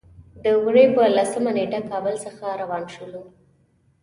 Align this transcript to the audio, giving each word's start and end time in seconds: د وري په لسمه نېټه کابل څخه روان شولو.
د 0.43 0.45
وري 0.63 0.85
په 0.95 1.03
لسمه 1.17 1.51
نېټه 1.57 1.79
کابل 1.89 2.15
څخه 2.25 2.45
روان 2.61 2.83
شولو. 2.93 3.23